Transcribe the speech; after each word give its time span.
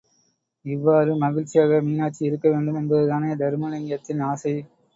இவ்வாறு 0.65 1.11
மகிழ்ச்சியாக 1.19 1.81
மீனாட்சி 1.83 2.27
இருக்க 2.29 2.47
வேண்டும் 2.49 2.79
என்பதுதானே 2.81 3.31
தருமலிங்கத்தின் 3.37 4.27
ஆசை! 4.31 4.55